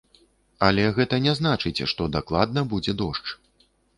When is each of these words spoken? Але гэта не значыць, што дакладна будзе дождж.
Але 0.67 0.85
гэта 0.97 1.19
не 1.25 1.33
значыць, 1.41 1.85
што 1.93 2.09
дакладна 2.15 2.65
будзе 2.75 2.97
дождж. 3.03 3.27